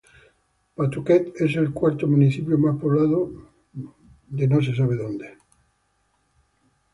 [0.75, 3.31] Pawtucket es el cuarto municipio más poblado
[3.71, 5.21] de Rhode Island.